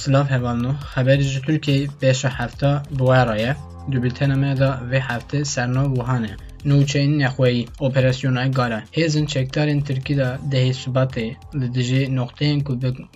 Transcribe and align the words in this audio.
Silav 0.00 0.26
hevalno, 0.34 0.72
xeberî 0.92 1.24
ji 1.32 1.40
Tirkiyeyê 1.46 1.90
bêşa 2.00 2.30
hefta 2.38 2.70
bi 2.96 3.04
we 3.08 3.20
re 3.28 3.36
ye. 3.44 3.52
Di 3.90 3.96
bültena 4.02 4.36
me 4.42 4.52
de 4.60 4.70
vê 4.90 5.00
heftê 5.08 5.40
sernav 5.52 5.88
Wuhan 5.96 6.24
Nûçeyên 6.70 7.12
nexweyî, 7.22 7.62
operasyona 7.86 8.46
Gara. 8.58 8.80
Hêzên 8.96 9.26
çekdarên 9.34 9.80
Tirkî 9.86 10.16
de 10.16 10.28
dehê 10.52 10.72
Şubatê 10.80 11.26
li 11.60 11.68
dijî 11.74 12.02
noxteyên 12.18 12.60
ku 12.66 12.72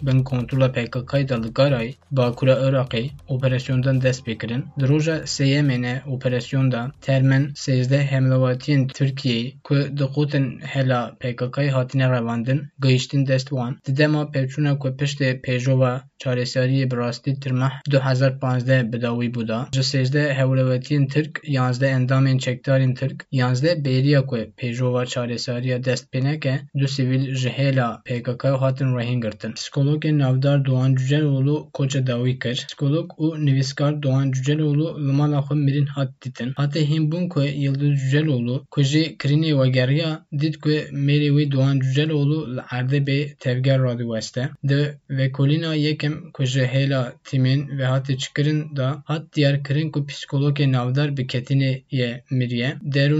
bin 0.07 0.19
kontrola 0.31 0.69
PKKyê 0.77 1.29
de 1.29 1.37
li 1.43 1.51
Garayê, 1.59 1.95
Bakûra 2.17 2.57
Iraqê 2.67 3.05
operasyondan 3.29 4.03
dest 4.03 4.27
pê 4.27 4.39
kirin. 4.39 4.65
Di 4.81 4.89
roja 4.89 5.17
sêyemê 5.35 5.83
ne 5.83 6.03
operasyon 6.15 6.73
da 6.73 6.83
termen 7.01 7.45
sêzdeh 7.65 8.05
hemlevatiyên 8.13 8.83
Tirkiyeyê 8.97 9.53
ku 9.67 9.75
di 9.99 10.07
qotin 10.15 10.47
hela 10.75 11.01
PKKyê 11.21 11.71
hatine 11.71 12.07
revandin, 12.11 12.61
gihîştin 12.83 13.27
dest 13.27 13.49
wan. 13.49 13.79
Di 13.87 13.97
dema 13.97 14.23
pevçûna 14.35 14.79
ku 14.79 14.89
piştê 14.89 15.29
pêjova 15.45 16.01
çareseriyê 16.23 16.91
bi 16.91 16.97
rastî 16.97 17.41
tirmeh 17.41 17.73
2015 17.89 18.93
bi 18.93 19.03
dawî 19.03 19.29
bû 19.35 19.49
da, 19.49 19.69
ji 19.75 19.81
sêzdeh 19.81 20.35
hewlevatiyên 20.39 21.07
Tirk, 21.09 21.41
yanzdeh 21.43 21.91
endamên 21.91 22.39
çekdarên 22.39 22.95
yanzdeh 23.43 23.77
bêriya 23.87 24.21
ku 24.29 24.37
pêjova 24.59 25.03
çareseriya 25.13 25.79
dest 25.85 26.05
pê 26.13 26.21
neke, 26.25 26.55
du 26.79 26.89
sivîl 26.95 27.25
ji 27.41 27.51
hêla 27.59 27.89
PKK 28.07 28.45
hatin 28.63 28.91
rehîngirtin. 28.99 29.53
Psikologên 29.59 30.19
navdar 30.19 30.65
Doğan 30.65 30.95
Cüceloğlu 30.95 31.71
koça 31.73 32.07
dawî 32.07 32.39
kir. 32.43 32.57
Psikolog 32.69 33.07
û 33.25 33.27
nivîskar 33.47 34.03
Doğan 34.03 34.27
Cüceloğlu 34.35 34.87
li 35.07 35.13
mala 35.19 35.39
xwe 35.47 35.55
mirîn 35.67 35.87
hat 35.87 36.11
dîtin. 36.23 36.51
Hatê 36.61 36.81
hînbûn 36.91 37.29
ku 37.29 37.41
Yıldız 37.65 37.93
Cüceloğlu 38.01 38.57
ku 38.71 38.81
jî 38.83 39.05
kirinê 39.21 39.51
we 39.59 39.69
geriya, 39.79 40.11
dît 40.41 40.57
ku 40.63 40.71
mêrê 41.07 41.31
wî 41.37 41.53
Doğan 41.53 41.81
Cüceloğlu 41.81 42.57
li 42.57 42.61
Erdebê 42.61 43.21
tevger 43.43 43.79
radiweste. 43.83 44.43
Di 44.69 44.81
vekolîna 45.11 45.75
yekem 45.75 46.15
ku 46.35 46.45
ji 46.45 46.65
hêla 46.75 47.03
tîmên 47.27 47.79
ve 47.79 47.85
hatê 47.93 48.17
çikirin 48.23 48.77
da 48.77 49.03
hat 49.05 49.25
diyar 49.35 49.65
kirin 49.65 49.91
ku 49.91 50.01
psikologê 50.09 50.73
navdar 50.73 51.17
bi 51.17 51.23
ketinê 51.23 51.73
ye 51.91 52.25
miriye. 52.31 52.71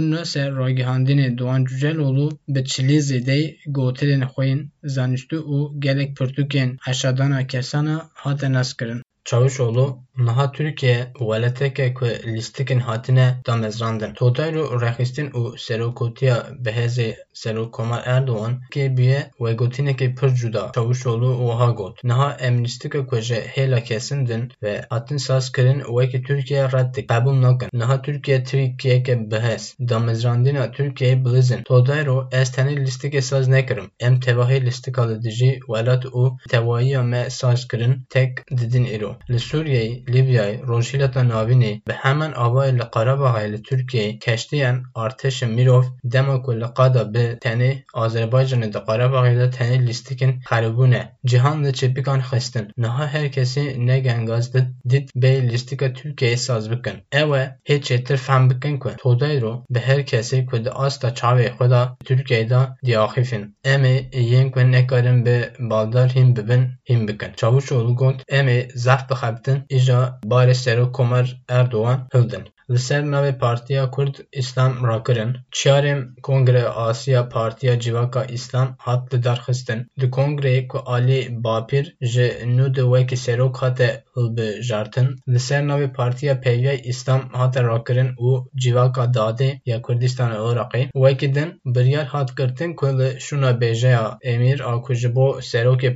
Derûna 0.01 0.25
ser 0.25 0.49
ragihandinê 0.61 1.37
Doğan 1.37 1.61
Cüceloğlu 1.69 2.27
bi 2.53 2.61
çilî 2.71 2.99
zêdeyî 3.09 3.45
gotilên 3.77 4.23
xwe 4.31 4.45
yên 4.49 4.61
zanistî 4.95 5.37
û 5.55 5.57
gelek 5.85 6.09
pirtûkên 6.17 6.69
heşadana 6.85 7.41
kesana 7.51 7.97
hate 8.21 8.49
neskirin. 8.55 8.99
Çavuşoğlu 9.25 9.97
niha 10.17 10.51
Tirkiye 10.51 11.11
weleteke 11.13 11.93
ku 11.93 12.05
lîstikên 12.05 12.79
hatine 12.79 13.41
damezrandin. 13.47 14.13
Totaylo 14.13 14.81
rexîstin 14.81 15.29
û 15.31 15.57
serokotiya 15.57 16.37
bihêzê 16.65 17.15
Serokkomar 17.33 18.03
Erdogan 18.05 18.61
kê 18.73 18.97
bûye 18.97 19.31
vegotinekê 19.39 20.15
pir 20.15 20.29
cuda. 20.29 20.71
Çavuşoğlu 20.75 21.37
wiha 21.39 21.71
got. 21.71 22.03
Niha 22.03 22.37
em 22.39 22.63
lîstika 22.63 23.05
ku 23.07 23.17
ji 23.19 23.35
hêla 23.35 23.83
kesin 23.83 24.27
din 24.27 24.51
ve 24.63 24.85
hatin 24.89 25.17
sazkirin 25.17 25.79
wekî 25.79 26.23
Tirkiye 26.23 26.63
red 26.71 26.95
dikin. 26.95 27.07
Qebûl 27.07 27.41
nakin. 27.41 27.69
Niha 27.73 28.01
Tirkiye 28.01 28.43
Tirkiyeke 28.43 29.13
bihêz. 29.13 29.89
Damezrandina 29.89 30.65
Tirkiyeyê 30.71 31.25
bilîzin. 31.25 31.63
Totaylo 31.63 32.29
ez 32.31 32.49
tenê 32.49 32.75
lîstikê 32.85 33.21
saz 33.21 33.47
nekirim. 33.47 33.91
Em 33.99 34.19
tevahî 34.19 34.65
lîstika 34.65 35.09
li 35.09 35.23
dijî 35.23 35.59
welat 35.59 36.05
û 36.05 36.37
tewayiya 36.49 37.03
me 37.03 37.29
saz 37.29 37.67
kirin 37.67 38.05
tek 38.09 38.31
didin 38.57 38.85
îro. 38.85 39.11
Li 39.29 39.39
Sûriyeyê, 39.39 40.05
Libyayê, 40.13 40.67
Rojhîlata 40.67 41.21
Navînê 41.31 41.73
bi 41.87 41.93
heman 41.93 42.31
avayê 42.31 42.73
li 42.79 42.85
Qerebaxê 42.95 43.51
li 43.53 43.59
Tirkiyeyê 43.67 44.19
keştiyên 44.19 44.77
artêşa 44.95 45.47
mirov 45.55 45.85
dema 46.03 46.41
ku 46.41 46.51
li 46.61 46.67
qada 46.77 47.13
bi 47.13 47.25
tenê 47.43 47.71
Azerbaycanê 48.03 48.67
di 48.73 48.79
Qerebaxê 48.87 49.35
de 49.41 49.47
tenê 49.57 49.77
lîstikên 49.87 50.33
xeribûnê 50.49 51.03
cihan 51.25 51.57
li 51.65 51.71
çêpîkan 51.79 52.21
xistin. 52.29 52.65
Niha 52.77 53.07
her 53.07 53.31
kesî 53.31 53.87
ne 53.87 53.99
gengaz 53.99 54.53
dît 54.89 55.07
bê 55.15 55.33
lîstika 55.51 55.87
Tirkiyeyê 55.97 56.37
saz 56.37 56.71
bikin. 56.71 56.95
Ew 57.21 57.31
e 57.41 57.43
hê 57.67 57.75
çêtir 57.87 58.17
fehm 58.17 58.49
bikin 58.49 58.79
ku 58.79 58.89
Todayro 58.97 59.65
bi 59.69 59.79
her 59.79 60.05
kesî 60.05 60.45
ku 60.45 60.65
di 60.65 60.71
asta 60.71 61.07
çavê 61.07 61.47
xwe 61.55 61.69
da 61.69 61.97
Tirkiyeyê 62.05 62.49
da 62.49 62.77
diaxîfin. 62.85 63.43
Em 63.63 63.83
ê 63.83 63.95
yên 64.15 64.51
ku 64.51 64.59
nekarin 64.71 65.25
bi 65.25 65.49
baldar 65.59 66.09
hîn 66.15 66.35
bibin 66.35 66.63
hîn 66.89 67.07
bikin. 67.07 67.31
Çavuşoğlu 67.39 67.95
got 67.95 68.23
em 68.27 68.47
ê 68.47 68.77
zef 68.77 69.00
bixebtin 69.09 69.65
îja 69.69 70.19
barê 70.25 70.55
Serokkomar 70.63 71.25
Erdogan 71.49 72.07
hildin. 72.13 72.43
Li 72.71 72.79
ser 72.79 73.03
navê 73.03 73.37
Partiya 73.37 73.91
Kurd 73.91 74.15
İslam 74.33 74.87
rakirin. 74.87 75.37
Çiyarên 75.51 76.15
Kongreya 76.23 76.69
Asya 76.69 77.29
Partiya 77.29 77.79
Civaka 77.79 78.25
İslam 78.25 78.75
hat 78.77 79.13
li 79.13 79.23
derxistin. 79.23 79.87
Di 79.99 80.05
kongreyê 80.05 80.67
ku 80.67 80.77
Alî 80.85 81.43
Bapîr 81.43 81.95
ji 82.01 82.27
nû 82.45 82.65
wekî 82.75 83.17
serok 83.17 83.57
hate 83.57 84.03
hilbijartin, 84.15 85.07
li 85.27 85.39
ser 85.39 85.63
navê 85.63 85.93
Partiya 85.93 86.33
Pêviya 86.33 86.81
İslam 86.81 87.21
hate 87.33 87.63
rakirin 87.63 88.07
û 88.07 88.47
Civaka 88.55 89.03
Dadê 89.03 89.59
ya 89.65 89.81
Kurdistana 89.81 90.35
Iraqê 90.35 90.91
wekî 90.93 91.35
din 91.35 91.61
biryar 91.65 92.05
hat 92.05 92.37
girtin 92.37 92.73
ku 92.75 92.99
li 92.99 93.09
şûnebêjeya 93.25 94.17
Emîr 94.21 94.59
a 94.59 94.81
ku 94.81 94.93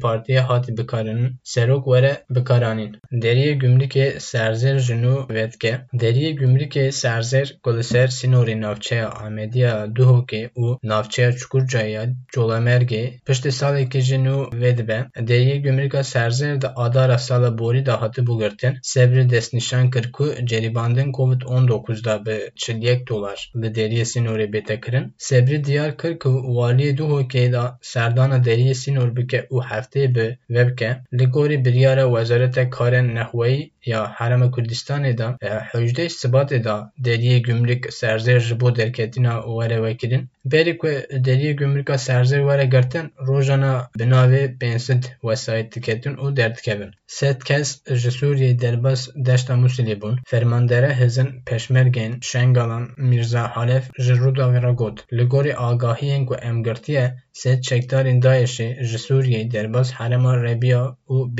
partiyê 0.06 0.40
hatî 0.40 0.78
bikarinin, 0.78 1.40
serok 1.44 1.84
were 1.86 2.24
bikaranîn. 2.30 2.92
Deriyê 3.12 3.54
Gümrükê 3.64 4.08
serzêr 4.18 4.80
ji 4.80 4.94
nû 4.94 5.34
vedike. 5.34 5.82
Deriyê 5.94 6.32
Gümrükê 6.42 6.65
serzêr 7.02 7.48
ku 7.64 7.70
li 7.78 7.84
ser 7.84 8.08
sînorê 8.08 8.56
navçeya 8.62 9.10
Amediya 9.10 9.74
Duhokê 9.96 10.44
û 10.64 10.66
navçeya 10.84 11.32
Çukurcaya 11.40 12.04
Colemergê 12.34 13.04
piştî 13.26 13.52
salekê 13.60 14.02
ji 14.08 14.18
nû 14.26 14.38
vedibe. 14.62 15.00
Deriyê 15.30 15.58
Gümrüka 15.66 16.00
serzêr 16.00 16.62
di 16.62 16.68
adara 16.68 17.18
sala 17.18 17.58
borî 17.58 17.86
de 17.86 17.92
hatibû 18.02 18.34
girtin. 18.42 18.74
Sebrî 18.82 19.30
destnîşan 19.30 19.90
kir 19.90 20.12
ku 20.12 20.26
cerîbandin 20.46 21.10
Covid-19 21.12 22.06
da 22.06 22.26
bi 22.26 22.38
çil 22.56 22.78
yek 22.84 23.08
dolar 23.08 23.52
li 23.62 23.68
deriyê 23.68 24.06
sînorê 24.14 24.48
bête 24.54 24.82
kirin. 24.82 25.14
Sebrî 25.18 25.64
diyar 25.64 25.98
kir 25.98 26.20
ku 26.20 26.30
waliyê 26.58 27.52
da 27.54 27.80
serdana 27.82 28.38
deriyê 28.38 28.74
sînor 28.74 29.16
bike 29.16 29.48
û 29.52 29.58
hefteyê 29.70 30.16
bi 30.16 30.38
ve 30.50 30.68
bike. 30.70 30.98
Li 31.14 31.26
gorî 31.26 31.66
biryara 31.66 32.06
Wezareta 32.06 32.70
Karên 32.70 33.08
Nexweyî 33.16 33.72
ya 33.86 34.14
Herêma 34.18 34.52
Kurdistanê 34.52 35.18
da 35.18 35.38
hejdeh 35.72 36.10
Sibatê 36.10 36.64
da 36.64 36.92
deriyê 37.00 37.38
gümrük 37.40 37.86
serzêr 37.86 38.40
ji 38.40 38.60
bo 38.60 38.76
derketina 38.76 39.42
were 39.46 39.84
vekirin. 39.84 40.30
Berî 40.46 40.78
ku 40.78 40.88
deriyê 41.28 41.52
gümrüka 41.52 41.94
serzêr 41.94 42.42
were 42.48 42.66
girtin, 42.66 43.12
rojana 43.28 43.90
bi 44.00 44.04
navê 44.04 44.58
pênsed 44.60 45.04
wesayet 45.22 45.76
diketin 45.76 46.16
û 46.16 46.36
derdikevin. 46.36 46.92
Sed 47.08 47.42
kes 47.42 47.82
ji 48.02 48.10
Sûriyeyê 48.10 48.62
derbas 48.62 49.10
deşta 49.16 49.54
Musilê 49.54 50.02
bûn. 50.02 50.20
Fermandera 50.26 50.92
hêzên 50.92 51.44
Peşmergên 51.46 52.14
Şengalan 52.22 52.90
Mirza 52.98 53.48
Halef 53.56 53.84
ji 53.98 54.14
Rûdawê 54.14 54.64
re 54.64 54.74
got. 54.74 55.14
Li 55.14 55.24
gorî 55.24 55.54
agahiyên 55.58 56.26
ku 56.26 56.36
em 56.36 56.64
girtiye, 56.64 57.16
sed 57.34 57.60
çekdarên 57.62 58.20
Daişê 58.22 58.84
ji 58.84 58.98
Sûriyeyê 58.98 59.52
derbas 59.52 59.92
Herêma 59.92 60.44
Rebiya 60.44 60.96
û. 61.10 61.36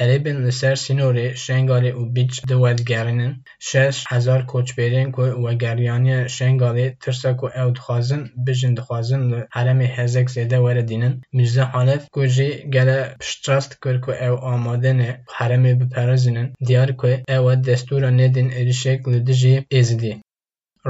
Erêbên 0.00 0.17
بن 0.18 0.36
لسر 0.44 0.74
سینوری 0.74 1.36
شنگالی 1.36 1.90
و 1.90 2.04
بیچ 2.04 2.42
دوید 2.48 2.80
گرنن 2.90 3.44
شش 3.60 4.04
هزار 4.08 4.42
کوچ 4.42 4.74
بیرین 4.76 5.12
کو 5.12 5.22
و 5.22 5.54
گریانی 5.54 6.28
شنگالی 6.28 6.90
ترسکو 6.90 7.46
او 7.60 7.70
دخوازن 7.70 8.30
بجن 8.46 8.74
دخوازن 8.74 9.20
لحرم 9.30 9.80
هزک 9.80 10.28
زیده 10.28 10.58
وردینن 10.58 11.20
مجزا 11.32 11.64
حالف 11.64 12.08
کو 12.14 12.26
جی 12.26 12.48
گره 12.74 13.16
پشتراست 13.20 13.72
کر 13.82 13.98
کو 14.04 14.10
او 14.12 14.34
آمادن 14.54 14.98
حرم 15.36 15.64
بپرزینن 15.80 16.52
دیار 16.66 16.90
کو 17.00 17.06
او 17.28 17.54
دستور 17.54 18.10
ندین 18.10 18.48
ارشک 18.52 19.08
لدجی 19.08 19.54
ازدی 19.78 20.12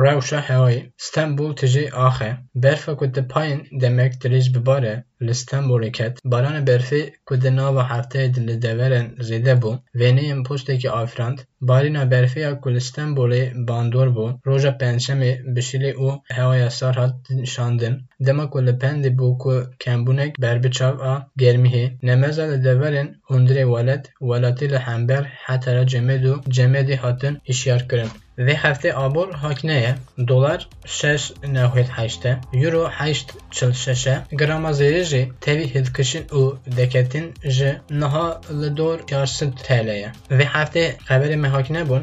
Rewşa 0.04 0.40
hewayê 0.48 0.82
Stenbol 1.04 1.52
tijî 1.60 1.84
axe. 2.06 2.30
Berfa 2.62 2.92
ku 2.98 3.06
di 3.14 3.22
demek 3.82 4.12
dirêj 4.22 4.46
bibare 4.54 4.94
li 5.26 5.34
Stenbolê 5.40 5.90
ket. 5.98 6.14
Barana 6.32 6.62
berfê 6.70 7.02
ku 7.26 7.34
di 7.42 7.50
nava 7.56 7.82
hefteyê 7.92 8.34
de 8.34 8.40
li 8.46 8.56
deverên 8.64 9.06
zêde 9.28 9.54
bû, 9.62 9.72
wêneyên 10.00 10.40
postekî 10.48 10.90
afirand. 10.90 11.38
Barîna 11.68 12.02
berfê 12.14 12.60
ku 12.62 12.68
li 12.74 12.80
Stenbolê 12.88 13.42
roja 14.46 14.72
pênçemê 14.80 15.32
bişîlê 15.54 15.92
û 16.06 16.08
hewaya 16.36 16.70
sar 16.70 16.94
hat 17.00 17.14
nîşandin. 17.30 17.94
Dema 18.26 18.50
ku 18.50 18.58
li 18.66 18.74
Pendê 18.82 19.10
ku 19.42 19.54
kembûnek 19.82 20.32
berbiçav 20.42 20.94
a 21.12 21.14
germîhê. 21.42 21.84
Nemeza 22.02 22.44
li 22.50 22.58
deverên 22.66 23.08
hundirê 23.30 23.64
welat, 23.72 24.04
welatî 24.28 24.66
li 24.72 24.78
hember 24.86 25.22
hetera 25.46 25.86
Cemed 25.86 26.22
û 26.32 26.34
Cemedê 26.56 26.96
hatin. 26.96 27.34
Vê 27.48 28.08
heftê 28.38 28.94
abor 28.94 29.32
hakine 29.32 29.74
ye. 29.74 29.94
Dolar 30.28 30.68
şeş 30.86 31.30
newhêt 31.30 31.88
heşte, 31.88 32.38
Euro 32.52 32.90
heşt 32.90 33.30
çil 33.50 33.72
şeşe, 33.72 34.18
grama 34.32 34.70
zêrê 34.70 35.04
jî 35.04 35.32
tevî 35.40 35.74
hîlkişin 35.74 36.24
û 36.28 36.56
deketin 36.76 37.34
ji 37.44 37.80
niha 37.90 38.40
li 38.60 38.76
dor 38.76 39.06
çar 39.06 39.26
sed 39.26 39.52
TL 39.52 39.88
ye. 39.88 40.12
Vê 40.30 40.44
heftê 40.44 40.96
xeberê 41.08 41.36
me 41.36 41.48
hakine 41.48 41.88
bûn, 41.88 42.02